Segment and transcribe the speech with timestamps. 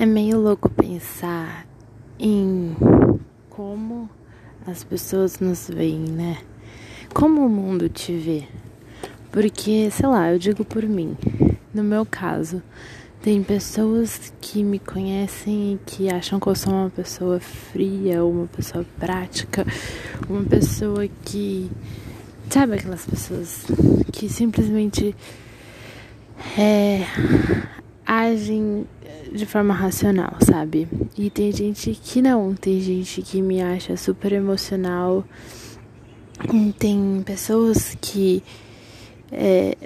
[0.00, 1.66] É meio louco pensar
[2.20, 2.76] em
[3.50, 4.08] como
[4.64, 6.38] as pessoas nos veem, né?
[7.12, 8.44] Como o mundo te vê.
[9.32, 11.16] Porque, sei lá, eu digo por mim.
[11.74, 12.62] No meu caso,
[13.20, 18.46] tem pessoas que me conhecem e que acham que eu sou uma pessoa fria, uma
[18.46, 19.66] pessoa prática,
[20.30, 21.68] uma pessoa que.
[22.48, 23.66] Sabe aquelas pessoas
[24.12, 25.12] que simplesmente
[26.56, 27.04] é,
[28.06, 28.86] agem
[29.32, 30.88] de forma racional, sabe?
[31.16, 35.24] E tem gente que não, tem gente que me acha super emocional.
[36.78, 38.42] Tem pessoas que
[39.32, 39.76] é,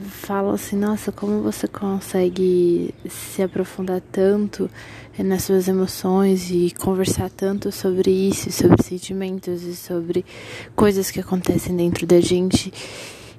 [0.00, 4.70] falam assim: nossa, como você consegue se aprofundar tanto
[5.18, 10.24] nas suas emoções e conversar tanto sobre isso, sobre sentimentos e sobre
[10.74, 12.72] coisas que acontecem dentro da gente.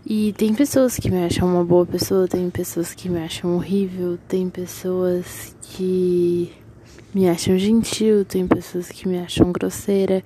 [0.06, 4.18] E tem pessoas que me acham uma boa pessoa, tem pessoas que me acham horrível,
[4.28, 6.52] tem pessoas que
[7.16, 10.22] me acham gentil, tem pessoas que me acham grosseira.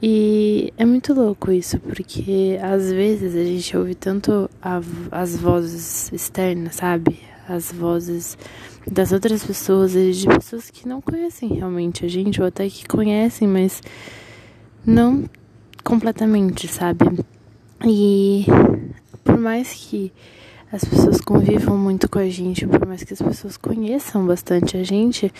[0.00, 6.12] E é muito louco isso, porque às vezes a gente ouve tanto a, as vozes
[6.12, 7.18] externas, sabe?
[7.48, 8.38] As vozes
[8.88, 13.48] das outras pessoas, de pessoas que não conhecem realmente a gente, ou até que conhecem,
[13.48, 13.82] mas
[14.86, 15.24] não
[15.82, 17.04] completamente, sabe?
[17.86, 18.46] E
[19.24, 20.12] por mais que
[20.70, 24.82] as pessoas convivam muito com a gente, por mais que as pessoas conheçam bastante a
[24.82, 25.32] gente,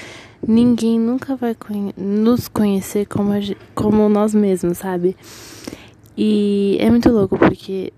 [0.47, 3.39] ninguém nunca vai conhe nos conhecer como, a,
[3.75, 5.17] como nós mesmos, sabe?
[6.17, 7.93] E é muito louco porque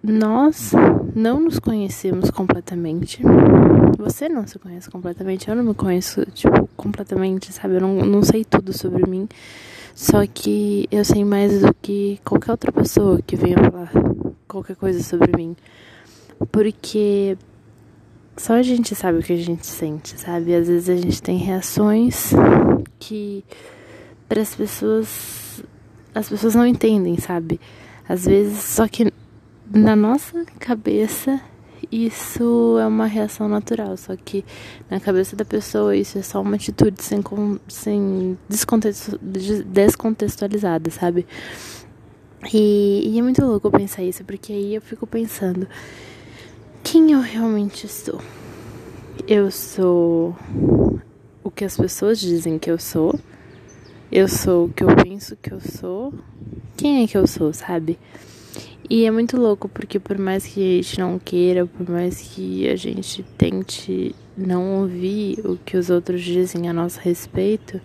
[0.00, 0.72] nós
[1.14, 3.20] não nos conhecemos completamente.
[3.98, 7.74] Você não se conhece completamente, eu não me conheço, tipo, completamente, sabe?
[7.74, 9.28] Eu não, não sei tudo sobre mim.
[9.96, 13.90] Só que eu sei mais do que qualquer outra pessoa que venha falar
[14.48, 15.54] qualquer coisa sobre mim.
[16.50, 17.36] Porque
[18.36, 20.54] só a gente sabe o que a gente sente, sabe?
[20.54, 22.32] Às vezes a gente tem reações
[22.98, 23.44] que
[24.28, 25.62] para as pessoas
[26.14, 27.60] as pessoas não entendem, sabe?
[28.08, 29.12] Às vezes, só que
[29.70, 31.40] na nossa cabeça
[31.92, 34.44] isso é uma reação natural, só que
[34.90, 37.22] na cabeça da pessoa isso é só uma atitude sem,
[37.68, 38.36] sem
[39.72, 41.26] descontextualizada, sabe?
[42.52, 45.66] E, e é muito louco pensar isso, porque aí eu fico pensando:
[46.82, 48.20] quem eu realmente sou?
[49.26, 50.34] Eu sou
[51.44, 53.18] o que as pessoas dizem que eu sou?
[54.10, 56.14] Eu sou o que eu penso que eu sou?
[56.76, 57.98] Quem é que eu sou, sabe?
[58.88, 62.66] E é muito louco porque por mais que a gente não queira, por mais que
[62.66, 67.78] a gente tente não ouvir o que os outros dizem a nosso respeito,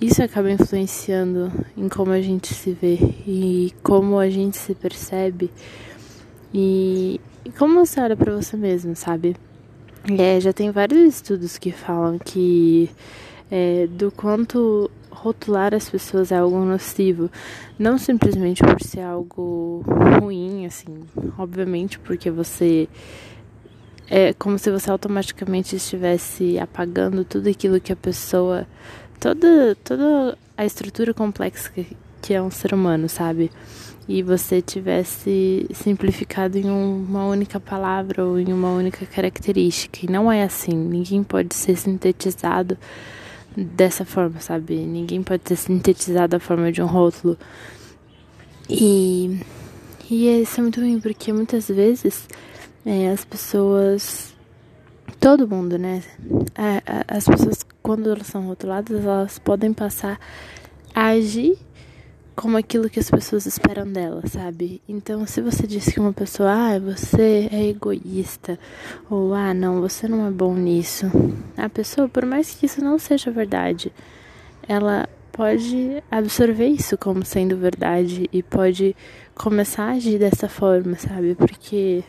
[0.00, 5.50] isso acaba influenciando em como a gente se vê e como a gente se percebe
[6.52, 7.20] e,
[7.58, 9.36] como você olha para você mesmo, sabe?
[10.18, 12.88] É, já tem vários estudos que falam que
[13.50, 17.30] é, do quanto rotular as pessoas é algo nocivo,
[17.78, 19.82] não simplesmente por ser algo
[20.20, 21.00] ruim, assim,
[21.38, 22.88] obviamente porque você
[24.08, 28.66] é como se você automaticamente estivesse apagando tudo aquilo que a pessoa
[29.18, 33.50] toda, toda a estrutura complexa que, que é um ser humano, sabe?
[34.08, 40.06] E você tivesse simplificado em uma única palavra ou em uma única característica.
[40.06, 40.76] E não é assim.
[40.76, 42.78] Ninguém pode ser sintetizado
[43.56, 44.76] dessa forma, sabe?
[44.76, 47.36] Ninguém pode ser sintetizado da forma de um rótulo.
[48.70, 49.40] E,
[50.08, 52.28] e isso é muito ruim, porque muitas vezes
[52.84, 54.36] é, as pessoas
[55.20, 56.02] todo mundo, né?
[57.08, 60.18] As pessoas, quando elas são rotuladas, elas podem passar
[60.92, 61.56] a agir
[62.34, 64.82] como aquilo que as pessoas esperam dela, sabe?
[64.88, 68.58] Então, se você diz que uma pessoa, ah, você é egoísta,
[69.08, 71.06] ou ah, não, você não é bom nisso,
[71.56, 73.92] a pessoa, por mais que isso não seja verdade,
[74.66, 78.96] ela pode absorver isso como sendo verdade e pode
[79.32, 81.36] começar a agir dessa forma, sabe?
[81.36, 82.02] Porque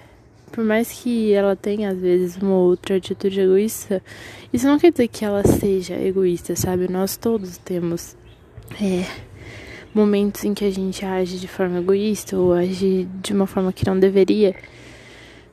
[0.52, 4.02] por mais que ela tenha às vezes uma outra atitude egoísta,
[4.52, 6.92] isso não quer dizer que ela seja egoísta, sabe?
[6.92, 8.16] Nós todos temos
[8.82, 9.06] é,
[9.94, 13.86] momentos em que a gente age de forma egoísta ou age de uma forma que
[13.86, 14.56] não deveria.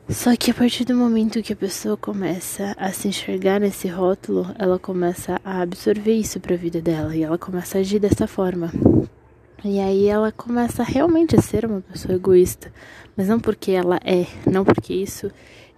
[0.08, 4.54] Só que a partir do momento que a pessoa começa a se enxergar nesse rótulo,
[4.58, 8.26] ela começa a absorver isso para a vida dela e ela começa a agir dessa
[8.26, 8.70] forma.
[9.62, 12.72] E aí ela começa realmente a ser uma pessoa egoísta,
[13.16, 15.30] mas não porque ela é, não porque isso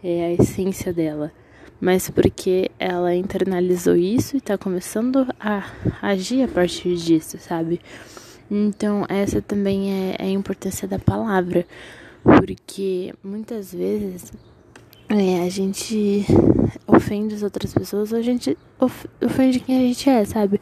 [0.02, 1.32] é a essência dela,
[1.80, 5.64] mas porque ela internalizou isso e está começando a
[6.02, 7.80] agir a partir disso, sabe?
[8.50, 11.66] Então, essa também é, é a importância da palavra,
[12.22, 14.32] porque muitas vezes
[15.08, 16.26] é, a gente
[16.86, 20.60] ofende as outras pessoas, a gente of ofende quem a gente é, sabe?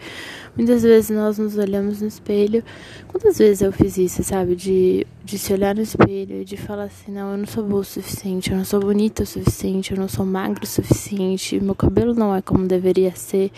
[0.55, 2.63] Muitas vezes nós nos olhamos no espelho.
[3.09, 4.55] Quantas vezes eu fiz isso, sabe?
[4.55, 7.81] De, de se olhar no espelho e de falar assim: não, eu não sou boa
[7.81, 11.75] o suficiente, eu não sou bonita o suficiente, eu não sou magro o suficiente, meu
[11.75, 13.51] cabelo não é como deveria ser,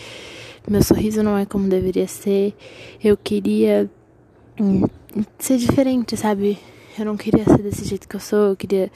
[0.68, 2.54] meu sorriso não é como deveria ser,
[3.02, 3.90] eu queria
[4.60, 4.84] hum,
[5.36, 6.58] ser diferente, sabe?
[6.96, 8.90] Eu não queria ser desse jeito que eu sou, eu queria.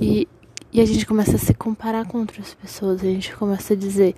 [0.00, 0.26] E,
[0.74, 4.16] e a gente começa a se comparar com outras pessoas, a gente começa a dizer: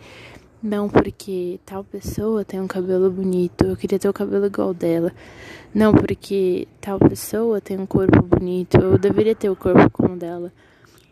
[0.63, 5.13] não, porque tal pessoa tem um cabelo bonito, eu queria ter o cabelo igual dela.
[5.75, 10.51] Não, porque tal pessoa tem um corpo bonito, eu deveria ter o corpo como dela.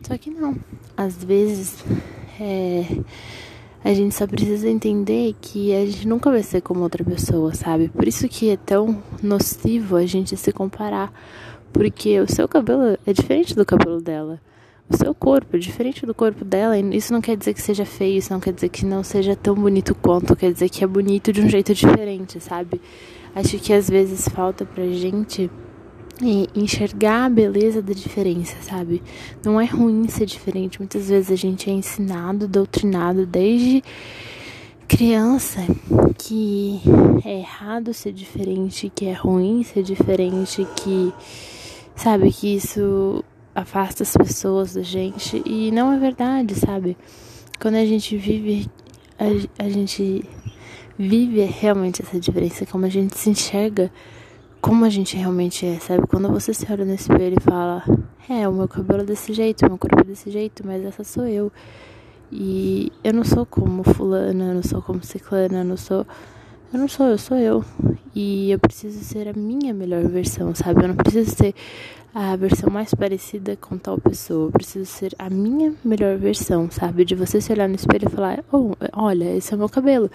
[0.01, 0.57] Só que não.
[0.97, 1.85] Às vezes,
[2.41, 2.83] é,
[3.83, 7.89] a gente só precisa entender que a gente nunca vai ser como outra pessoa, sabe?
[7.89, 11.13] Por isso que é tão nocivo a gente se comparar.
[11.71, 14.39] Porque o seu cabelo é diferente do cabelo dela
[14.87, 16.77] o seu corpo, diferente do corpo dela.
[16.77, 19.55] Isso não quer dizer que seja feio, isso não quer dizer que não seja tão
[19.55, 22.79] bonito quanto, quer dizer que é bonito de um jeito diferente, sabe?
[23.33, 25.49] Acho que às vezes falta pra gente
[26.55, 29.03] enxergar a beleza da diferença, sabe?
[29.43, 30.79] Não é ruim ser diferente.
[30.79, 33.83] Muitas vezes a gente é ensinado, doutrinado desde
[34.87, 35.59] criança
[36.17, 36.79] que
[37.25, 41.11] é errado ser diferente, que é ruim ser diferente, que
[41.95, 43.21] sabe que isso
[43.55, 46.97] afasta as pessoas da gente e não é verdade, sabe?
[47.59, 48.69] Quando a gente vive,
[49.17, 50.23] a, a gente
[50.97, 53.89] vive realmente essa diferença, como a gente se enxerga,
[54.61, 56.05] como a gente realmente é, sabe?
[56.07, 57.83] Quando você se olha no espelho e fala,
[58.29, 61.03] é, o meu cabelo é desse jeito, o meu corpo é desse jeito, mas essa
[61.03, 61.51] sou eu.
[62.31, 66.05] E eu não sou como fulana, eu não sou como ciclana, eu não sou.
[66.73, 67.63] Eu não sou, eu sou eu.
[68.13, 70.83] E eu preciso ser a minha melhor versão, sabe?
[70.83, 71.55] Eu não preciso ser
[72.13, 74.47] a versão mais parecida com tal pessoa.
[74.47, 77.03] Eu preciso ser a minha melhor versão, sabe?
[77.03, 80.09] De você se olhar no espelho e falar: oh, olha, esse é o meu cabelo,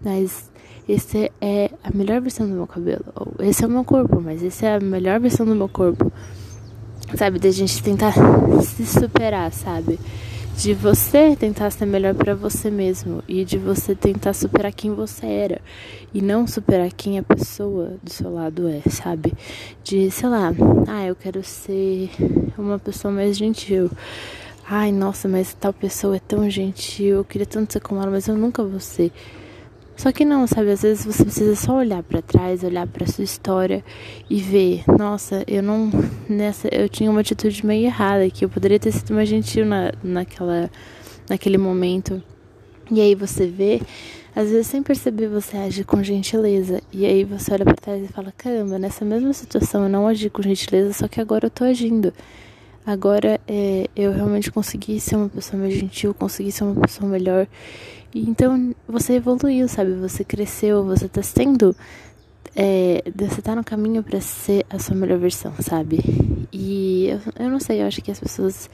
[0.00, 0.50] mas
[0.88, 3.04] esse é a melhor versão do meu cabelo.
[3.14, 6.12] Ou esse é o meu corpo, mas esse é a melhor versão do meu corpo.
[7.16, 7.40] Sabe?
[7.40, 8.12] Da gente tentar
[8.62, 9.98] se superar, sabe?
[10.56, 15.26] De você tentar ser melhor para você mesmo e de você tentar superar quem você
[15.26, 15.60] era
[16.12, 19.32] e não superar quem a pessoa do seu lado é, sabe?
[19.82, 20.52] De, sei lá,
[20.86, 22.10] ah, eu quero ser
[22.58, 23.90] uma pessoa mais gentil.
[24.68, 28.28] Ai, nossa, mas tal pessoa é tão gentil, eu queria tanto ser como ela, mas
[28.28, 29.10] eu nunca vou ser.
[30.00, 30.70] Só que não, sabe?
[30.70, 33.84] Às vezes você precisa só olhar para trás, olhar para sua história
[34.30, 35.90] e ver, nossa, eu não
[36.26, 39.92] nessa eu tinha uma atitude meio errada que eu poderia ter sido mais gentil na,
[40.02, 40.70] naquela
[41.28, 42.22] naquele momento.
[42.90, 43.82] E aí você vê,
[44.34, 48.08] às vezes sem perceber você age com gentileza e aí você olha para trás e
[48.08, 51.64] fala: "Caramba, nessa mesma situação eu não agi com gentileza, só que agora eu tô
[51.64, 52.10] agindo".
[52.90, 57.46] Agora é, eu realmente consegui ser uma pessoa mais gentil, consegui ser uma pessoa melhor.
[58.12, 59.92] E então você evoluiu, sabe?
[59.92, 61.76] Você cresceu, você tá sendo.
[62.56, 66.00] É, você tá no caminho para ser a sua melhor versão, sabe?
[66.52, 68.68] E eu, eu não sei, eu acho que as pessoas.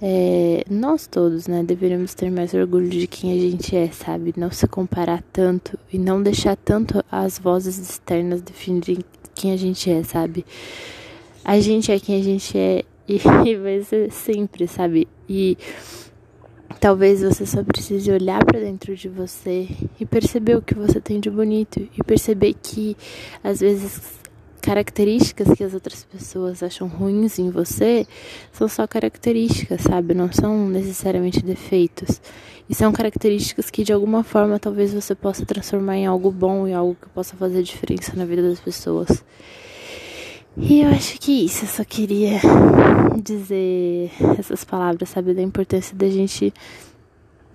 [0.00, 4.32] É, nós todos, né, deveríamos ter mais orgulho de quem a gente é, sabe?
[4.38, 9.00] Não se comparar tanto e não deixar tanto as vozes externas definirem
[9.34, 10.46] quem a gente é, sabe?
[11.44, 15.08] A gente é quem a gente é e vai ser sempre, sabe?
[15.28, 15.58] E
[16.78, 19.68] talvez você só precise olhar para dentro de você
[19.98, 22.96] e perceber o que você tem de bonito e perceber que
[23.42, 24.20] às vezes
[24.62, 28.06] características que as outras pessoas acham ruins em você
[28.52, 30.14] são só características, sabe?
[30.14, 32.20] Não são necessariamente defeitos.
[32.68, 36.72] E são características que de alguma forma talvez você possa transformar em algo bom e
[36.72, 39.24] algo que possa fazer diferença na vida das pessoas.
[40.56, 42.40] E eu acho que isso, eu só queria
[43.22, 46.52] dizer essas palavras, sabe, da importância da gente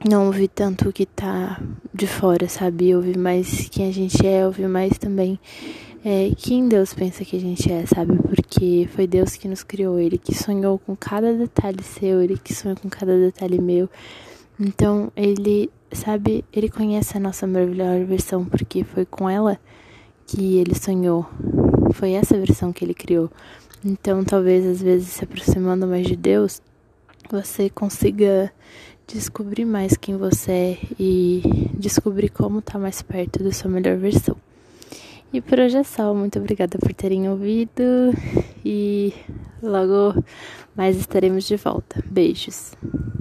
[0.07, 1.61] não ouvir tanto o que tá
[1.93, 2.95] de fora, sabe?
[2.95, 5.39] Ouvir mais quem a gente é, ouvir mais também
[6.07, 8.15] é, quem Deus pensa que a gente é, sabe?
[8.17, 12.53] Porque foi Deus que nos criou, Ele que sonhou com cada detalhe seu, Ele que
[12.53, 13.89] sonhou com cada detalhe meu.
[14.59, 19.59] Então, Ele, sabe, Ele conhece a nossa melhor versão, porque foi com ela
[20.27, 21.25] que Ele sonhou
[21.95, 23.31] foi essa versão que ele criou.
[23.83, 26.61] Então, talvez às vezes se aproximando mais de Deus,
[27.31, 28.51] você consiga
[29.07, 31.41] descobrir mais quem você é e
[31.77, 34.35] descobrir como estar tá mais perto da sua melhor versão.
[35.31, 36.13] E por hoje é só.
[36.13, 37.83] Muito obrigada por terem ouvido
[38.63, 39.13] e
[39.63, 40.21] logo
[40.75, 42.03] mais estaremos de volta.
[42.05, 42.73] Beijos.